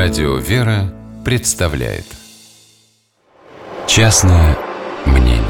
Радио 0.00 0.36
«Вера» 0.36 0.94
представляет 1.24 2.04
Частное 3.88 4.56
мнение 5.06 5.42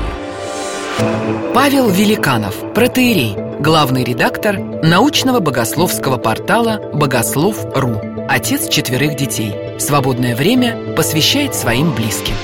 Павел 1.53 1.91
Великанов, 1.91 2.55
протеерей, 2.73 3.37
главный 3.61 4.05
редактор 4.05 4.59
научного 4.59 5.41
богословского 5.41 6.17
портала 6.17 6.81
«Богослов.ру», 6.95 8.01
отец 8.27 8.71
четверых 8.71 9.17
детей. 9.17 9.53
В 9.77 9.81
свободное 9.81 10.35
время 10.35 10.95
посвящает 10.97 11.55
своим 11.55 11.95
близким. 11.95 12.35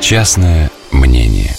Частное 0.00 0.70
мнение 0.92 1.54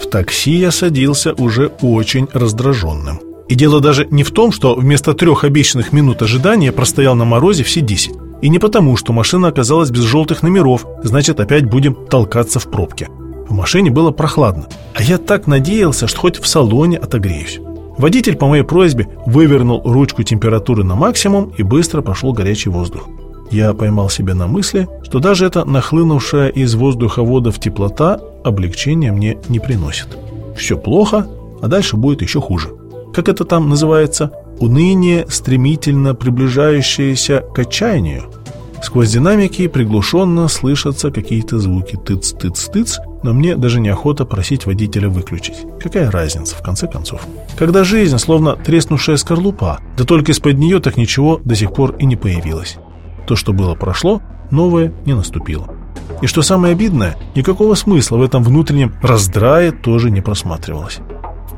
В 0.00 0.08
такси 0.08 0.52
я 0.52 0.70
садился 0.70 1.34
уже 1.34 1.72
очень 1.80 2.28
раздраженным. 2.32 3.25
И 3.48 3.54
дело 3.54 3.80
даже 3.80 4.06
не 4.10 4.24
в 4.24 4.32
том, 4.32 4.50
что 4.50 4.74
вместо 4.74 5.14
трех 5.14 5.44
обещанных 5.44 5.92
минут 5.92 6.22
ожидания 6.22 6.72
простоял 6.72 7.14
на 7.14 7.24
морозе 7.24 7.62
все 7.62 7.80
десять. 7.80 8.14
И 8.42 8.48
не 8.48 8.58
потому, 8.58 8.96
что 8.96 9.12
машина 9.12 9.48
оказалась 9.48 9.90
без 9.90 10.02
желтых 10.02 10.42
номеров, 10.42 10.84
значит 11.02 11.40
опять 11.40 11.64
будем 11.64 11.94
толкаться 11.94 12.58
в 12.58 12.68
пробке. 12.70 13.08
В 13.48 13.52
машине 13.52 13.90
было 13.90 14.10
прохладно, 14.10 14.66
а 14.94 15.02
я 15.02 15.18
так 15.18 15.46
надеялся, 15.46 16.08
что 16.08 16.20
хоть 16.20 16.40
в 16.40 16.46
салоне 16.46 16.98
отогреюсь. 16.98 17.60
Водитель 17.96 18.36
по 18.36 18.46
моей 18.46 18.64
просьбе 18.64 19.08
вывернул 19.24 19.80
ручку 19.84 20.22
температуры 20.22 20.84
на 20.84 20.96
максимум 20.96 21.52
и 21.56 21.62
быстро 21.62 22.02
пошел 22.02 22.32
горячий 22.32 22.68
воздух. 22.68 23.08
Я 23.50 23.72
поймал 23.72 24.10
себя 24.10 24.34
на 24.34 24.48
мысли, 24.48 24.88
что 25.04 25.20
даже 25.20 25.46
эта 25.46 25.64
нахлынувшая 25.64 26.48
из 26.48 26.74
воздуховодов 26.74 27.60
теплота 27.60 28.20
облегчения 28.44 29.12
мне 29.12 29.38
не 29.48 29.60
приносит. 29.60 30.18
Все 30.58 30.76
плохо, 30.76 31.28
а 31.62 31.68
дальше 31.68 31.96
будет 31.96 32.20
еще 32.20 32.40
хуже 32.40 32.75
как 33.16 33.30
это 33.30 33.46
там 33.46 33.70
называется, 33.70 34.30
уныние, 34.60 35.24
стремительно 35.30 36.14
приближающееся 36.14 37.42
к 37.54 37.58
отчаянию. 37.58 38.24
Сквозь 38.82 39.10
динамики 39.10 39.68
приглушенно 39.68 40.48
слышатся 40.48 41.10
какие-то 41.10 41.58
звуки 41.58 41.96
тыц-тыц-тыц, 41.96 42.98
но 43.22 43.32
мне 43.32 43.56
даже 43.56 43.80
неохота 43.80 44.26
просить 44.26 44.66
водителя 44.66 45.08
выключить. 45.08 45.64
Какая 45.80 46.10
разница, 46.10 46.56
в 46.56 46.62
конце 46.62 46.88
концов? 46.88 47.26
Когда 47.56 47.84
жизнь 47.84 48.18
словно 48.18 48.54
треснувшая 48.54 49.16
скорлупа, 49.16 49.80
да 49.96 50.04
только 50.04 50.32
из-под 50.32 50.58
нее 50.58 50.78
так 50.80 50.98
ничего 50.98 51.40
до 51.42 51.54
сих 51.54 51.72
пор 51.72 51.96
и 51.96 52.04
не 52.04 52.16
появилось. 52.16 52.76
То, 53.26 53.34
что 53.34 53.54
было, 53.54 53.74
прошло, 53.74 54.20
новое 54.50 54.92
не 55.06 55.14
наступило. 55.14 55.74
И 56.20 56.26
что 56.26 56.42
самое 56.42 56.72
обидное, 56.72 57.16
никакого 57.34 57.76
смысла 57.76 58.18
в 58.18 58.22
этом 58.22 58.42
внутреннем 58.42 58.94
раздрае 59.00 59.72
тоже 59.72 60.10
не 60.10 60.20
просматривалось 60.20 61.00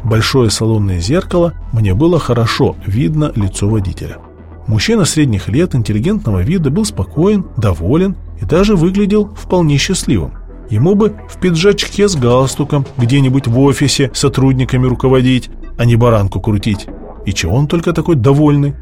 большое 0.09 0.51
салонное 0.51 1.01
зеркало, 1.01 1.55
мне 1.73 1.95
было 1.95 2.19
хорошо 2.19 2.77
видно 2.87 3.31
лицо 3.35 3.69
водителя. 3.69 4.19
Мужчина 4.67 5.05
средних 5.05 5.49
лет, 5.49 5.75
интеллигентного 5.75 6.41
вида, 6.41 6.71
был 6.71 6.85
спокоен, 6.85 7.47
доволен 7.57 8.17
и 8.41 8.45
даже 8.45 8.77
выглядел 8.77 9.29
вполне 9.35 9.79
счастливым. 9.79 10.33
Ему 10.69 10.95
бы 10.95 11.15
в 11.31 11.41
пиджачке 11.41 12.09
с 12.09 12.17
галстуком 12.17 12.85
где-нибудь 12.99 13.47
в 13.47 13.59
офисе 13.59 14.11
сотрудниками 14.13 14.87
руководить, 14.87 15.49
а 15.79 15.87
не 15.87 15.97
баранку 15.97 16.41
крутить. 16.41 16.87
И 17.25 17.33
чего 17.33 17.57
он 17.57 17.67
только 17.67 17.93
такой 17.93 18.17
довольный? 18.17 18.75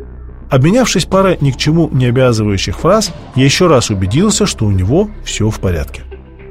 Обменявшись 0.51 1.05
парой 1.05 1.39
ни 1.41 1.51
к 1.51 1.57
чему 1.57 1.89
не 1.93 2.07
обязывающих 2.07 2.77
фраз, 2.77 3.13
я 3.37 3.45
еще 3.45 3.67
раз 3.69 3.91
убедился, 3.91 4.47
что 4.47 4.67
у 4.67 4.71
него 4.71 5.11
все 5.25 5.51
в 5.51 5.61
порядке. 5.61 6.03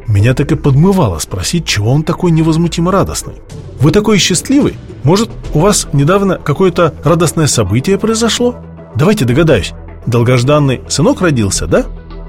Меня 0.07 0.33
так 0.33 0.51
и 0.51 0.55
подмывало 0.55 1.19
спросить, 1.19 1.65
чего 1.65 1.91
он 1.91 2.03
такой 2.03 2.31
невозмутимо 2.31 2.91
радостный. 2.91 3.35
Вы 3.79 3.91
такой 3.91 4.17
счастливый? 4.17 4.77
Может, 5.03 5.29
у 5.53 5.59
вас 5.59 5.87
недавно 5.93 6.37
какое-то 6.37 6.93
радостное 7.03 7.47
событие 7.47 7.97
произошло? 7.97 8.55
Давайте 8.95 9.25
догадаюсь. 9.25 9.73
Долгожданный 10.05 10.81
сынок 10.87 11.21
родился, 11.21 11.67
да? 11.67 11.85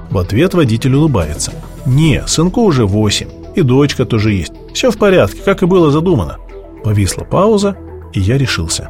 В 0.09 0.17
ответ 0.17 0.53
водитель 0.53 0.95
улыбается. 0.95 1.53
Не, 1.85 2.23
сынку 2.25 2.61
уже 2.61 2.85
восемь. 2.85 3.29
И 3.55 3.61
дочка 3.61 4.05
тоже 4.05 4.33
есть. 4.33 4.53
Все 4.73 4.91
в 4.91 4.97
порядке, 4.97 5.41
как 5.43 5.63
и 5.63 5.65
было 5.65 5.91
задумано. 5.91 6.37
Повисла 6.83 7.23
пауза, 7.23 7.77
и 8.13 8.19
я 8.19 8.37
решился. 8.37 8.89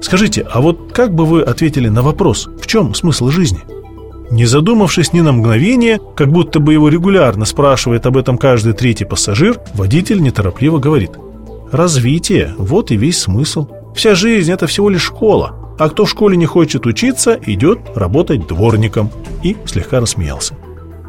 Скажите, 0.00 0.46
а 0.50 0.60
вот 0.60 0.92
как 0.92 1.14
бы 1.14 1.26
вы 1.26 1.42
ответили 1.42 1.88
на 1.88 2.02
вопрос, 2.02 2.48
в 2.60 2.66
чем 2.66 2.94
смысл 2.94 3.28
жизни? 3.28 3.60
Не 4.30 4.46
задумавшись 4.46 5.12
ни 5.12 5.22
на 5.22 5.32
мгновение, 5.32 5.98
как 6.14 6.30
будто 6.30 6.60
бы 6.60 6.72
его 6.72 6.88
регулярно 6.88 7.44
спрашивает 7.44 8.06
об 8.06 8.16
этом 8.16 8.38
каждый 8.38 8.74
третий 8.74 9.04
пассажир, 9.04 9.58
водитель 9.74 10.22
неторопливо 10.22 10.78
говорит 10.78 11.10
«Развитие– 11.72 12.54
вот 12.58 12.92
и 12.92 12.96
весь 12.96 13.18
смысл. 13.18 13.66
Вся 13.94 14.14
жизнь– 14.14 14.52
это 14.52 14.68
всего 14.68 14.88
лишь 14.88 15.02
школа, 15.02 15.74
а 15.80 15.88
кто 15.88 16.04
в 16.04 16.10
школе 16.10 16.36
не 16.36 16.46
хочет 16.46 16.86
учиться, 16.86 17.38
идет 17.44 17.80
работать 17.96 18.46
дворником». 18.46 19.10
И 19.42 19.56
слегка 19.64 19.98
рассмеялся. 19.98 20.54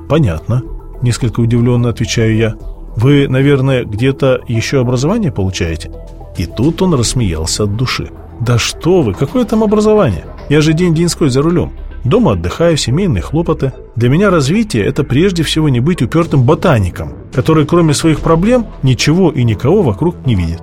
«Понятно»,– 0.10 0.64
несколько 1.04 1.42
удивленно 1.42 1.90
отвечаю 1.90 2.36
я. 2.36 2.56
«Вы, 2.96 3.28
наверное, 3.28 3.86
где-то 3.86 4.42
еще 4.48 4.80
образование 4.80 5.32
получаете?» 5.32 5.92
И 6.38 6.48
тут 6.48 6.82
он 6.82 6.96
рассмеялся 6.96 7.66
от 7.66 7.76
души. 7.76 8.10
«Да 8.40 8.58
что 8.58 9.04
вы, 9.04 9.14
какое 9.14 9.46
там 9.46 9.64
образование? 9.64 10.26
Я 10.50 10.62
же 10.62 10.74
день-деньской 10.74 11.30
за 11.30 11.44
рулем. 11.44 11.72
Дома 12.04 12.32
отдыхаю, 12.32 12.78
семейные 12.78 13.22
хлопоты. 13.22 13.74
Для 13.96 14.10
меня 14.10 14.30
развитие– 14.30 14.86
это 14.86 15.04
прежде 15.04 15.44
всего 15.44 15.70
не 15.70 15.80
быть 15.80 16.02
упертым 16.02 16.44
ботаником, 16.44 17.14
который 17.32 17.66
кроме 17.66 17.94
своих 17.94 18.22
проблем 18.22 18.68
ничего 18.82 19.30
и 19.30 19.44
никого 19.44 19.84
вокруг 19.84 20.26
не 20.26 20.36
видит. 20.36 20.62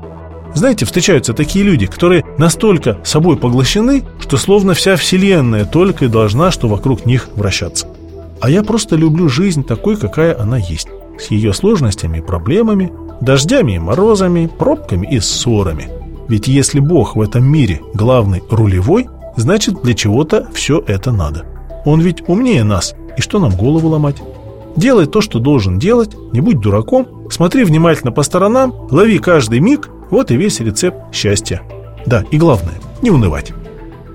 Знаете, 0.55 0.85
встречаются 0.85 1.35
такие 1.35 1.65
люди, 1.65 1.87
которые 1.87 2.25
настолько 2.39 2.99
собой 3.05 3.37
поглощены, 3.37 4.03
что 4.19 4.37
словно 4.37 4.75
вся 4.75 4.97
вселенная 4.97 5.65
только 5.65 6.07
и 6.07 6.09
должна, 6.09 6.51
что 6.51 6.67
вокруг 6.67 7.07
них 7.07 7.29
вращаться. 7.37 7.87
А 8.41 8.51
я 8.51 8.63
просто 8.63 8.97
люблю 8.97 9.29
жизнь 9.29 9.63
такой, 9.63 9.97
какая 9.97 10.39
она 10.41 10.57
есть. 10.57 10.89
С 11.19 11.31
ее 11.31 11.53
сложностями 11.53 12.19
и 12.19 12.23
проблемами, 12.23 12.93
дождями 13.21 13.73
и 13.73 13.79
морозами, 13.79 14.49
пробками 14.59 15.07
и 15.07 15.21
ссорами. 15.21 15.89
Ведь 16.29 16.49
если 16.49 16.81
Бог 16.81 17.15
в 17.15 17.21
этом 17.21 17.45
мире 17.45 17.81
главный 17.95 18.43
рулевой– 18.51 19.07
значит 19.37 19.83
для 19.83 19.95
чего-то 19.95 20.49
все 20.53 20.83
это 20.87 21.13
надо. 21.13 21.45
Он 21.85 22.01
ведь 22.01 22.29
умнее 22.29 22.65
нас, 22.65 22.95
и 23.17 23.21
что 23.21 23.39
нам 23.39 23.55
голову 23.57 23.89
ломать? 23.89 24.23
Делай 24.77 25.07
то, 25.07 25.21
что 25.21 25.39
должен 25.39 25.79
делать, 25.79 26.15
не 26.33 26.41
будь 26.41 26.61
дураком, 26.61 27.27
смотри 27.31 27.65
внимательно 27.65 28.13
по 28.13 28.23
сторонам, 28.23 28.73
лови 28.91 29.19
каждый 29.19 29.61
миг, 29.61 29.91
вот 30.11 30.31
и 30.31 30.37
весь 30.37 30.61
рецепт 30.61 31.13
счастья. 31.13 31.63
Да, 32.07 32.25
и 32.31 32.39
главное, 32.39 32.75
не 33.03 33.11
унывать. 33.11 33.53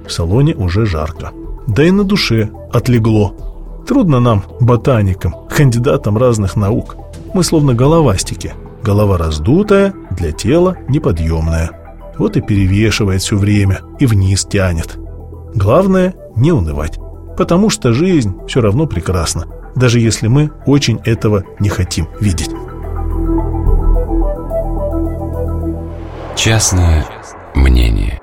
В 0.08 0.12
салоне 0.12 0.56
уже 0.56 0.86
жарко. 0.86 1.32
Да 1.68 1.84
и 1.84 1.92
на 1.92 2.04
душе 2.04 2.50
отлегло. 2.72 3.36
Трудно 3.88 4.20
нам, 4.20 4.44
ботаникам, 4.60 5.34
кандидатам 5.50 6.18
разных 6.18 6.56
наук. 6.56 6.96
Мы 7.34 7.44
словно 7.44 7.74
головастики. 7.74 8.54
Голова 8.82 9.18
раздутая, 9.18 9.94
для 10.12 10.32
тела 10.32 10.78
неподъемная. 10.88 11.72
Вот 12.18 12.38
и 12.38 12.42
перевешивает 12.42 13.22
все 13.22 13.38
время, 13.38 13.82
и 14.00 14.06
вниз 14.06 14.46
тянет. 14.46 14.98
Главное– 15.56 16.16
не 16.36 16.52
унывать, 16.52 17.00
потому 17.38 17.70
что 17.70 17.94
жизнь 17.94 18.36
все 18.48 18.62
равно 18.62 18.88
прекрасна, 18.88 19.46
даже 19.76 20.00
если 20.00 20.28
мы 20.28 20.52
очень 20.66 21.00
этого 21.06 21.44
не 21.60 21.70
хотим 21.70 22.08
видеть. 22.20 22.50
Частное 26.36 27.06
мнение 27.56 28.20